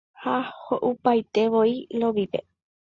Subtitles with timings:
[0.21, 2.45] Ha ho'upaitevoi Lovípe.